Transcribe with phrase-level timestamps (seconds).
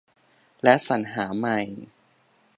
[0.63, 1.59] และ สรรหาใหม่